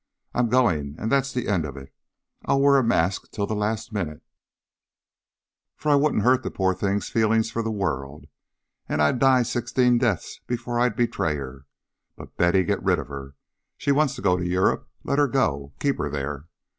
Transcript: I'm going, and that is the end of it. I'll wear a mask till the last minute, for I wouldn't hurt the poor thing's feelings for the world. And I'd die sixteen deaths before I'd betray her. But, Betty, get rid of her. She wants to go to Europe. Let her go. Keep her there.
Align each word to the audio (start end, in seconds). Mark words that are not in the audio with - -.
I'm 0.33 0.49
going, 0.49 0.95
and 0.97 1.11
that 1.11 1.27
is 1.27 1.31
the 1.33 1.47
end 1.47 1.63
of 1.63 1.77
it. 1.77 1.93
I'll 2.45 2.59
wear 2.59 2.77
a 2.77 2.83
mask 2.83 3.29
till 3.29 3.45
the 3.45 3.53
last 3.55 3.93
minute, 3.93 4.23
for 5.75 5.89
I 5.91 5.95
wouldn't 5.95 6.23
hurt 6.23 6.41
the 6.41 6.49
poor 6.49 6.73
thing's 6.73 7.09
feelings 7.09 7.51
for 7.51 7.61
the 7.61 7.69
world. 7.69 8.25
And 8.89 8.99
I'd 8.99 9.19
die 9.19 9.43
sixteen 9.43 9.99
deaths 9.99 10.41
before 10.47 10.79
I'd 10.79 10.95
betray 10.95 11.35
her. 11.35 11.67
But, 12.15 12.35
Betty, 12.35 12.63
get 12.63 12.81
rid 12.81 12.97
of 12.97 13.09
her. 13.09 13.35
She 13.77 13.91
wants 13.91 14.15
to 14.15 14.23
go 14.23 14.37
to 14.37 14.43
Europe. 14.49 14.89
Let 15.03 15.19
her 15.19 15.27
go. 15.27 15.73
Keep 15.79 15.99
her 15.99 16.09
there. 16.09 16.47